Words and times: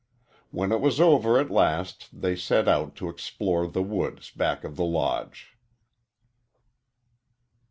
When 0.49 0.71
it 0.71 0.81
was 0.81 0.99
over 0.99 1.37
at 1.39 1.51
last 1.51 2.07
they 2.11 2.35
set 2.35 2.67
out 2.67 2.95
to 2.95 3.07
explore 3.07 3.67
the 3.67 3.83
woods 3.83 4.31
back 4.31 4.63
of 4.63 4.75
the 4.75 4.83
Lodge. 4.83 5.55